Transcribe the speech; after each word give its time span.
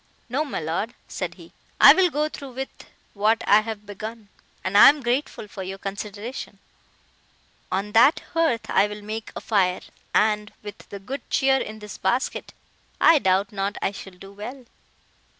"No, 0.29 0.43
my 0.43 0.59
Lord," 0.59 0.95
said 1.07 1.35
he, 1.35 1.51
"I 1.79 1.93
will 1.93 2.09
go 2.09 2.27
through 2.27 2.53
with 2.53 2.89
what 3.13 3.43
I 3.47 3.61
have 3.61 3.85
begun; 3.85 4.29
and 4.63 4.75
I 4.75 4.89
am 4.89 5.03
grateful 5.03 5.47
for 5.47 5.61
your 5.61 5.77
consideration. 5.77 6.57
On 7.71 7.91
that 7.91 8.21
hearth 8.33 8.67
I 8.67 8.87
will 8.87 9.03
make 9.03 9.31
a 9.35 9.41
fire, 9.41 9.81
and, 10.11 10.51
with 10.63 10.79
the 10.89 10.97
good 10.97 11.21
cheer 11.29 11.57
in 11.57 11.77
this 11.77 11.99
basket, 11.99 12.51
I 12.99 13.19
doubt 13.19 13.51
not 13.51 13.77
I 13.79 13.91
shall 13.91 14.13
do 14.15 14.31
well." 14.33 14.65